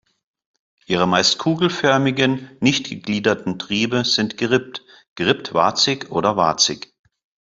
Ihre 0.87 1.05
meist 1.07 1.37
kugelförmigen, 1.37 2.49
nicht 2.59 2.87
gegliederten 2.89 3.59
Triebe 3.59 4.03
sind 4.03 4.35
gerippt, 4.35 4.83
gerippt-warzig 5.13 6.09
oder 6.09 6.35
warzig. 6.35 6.95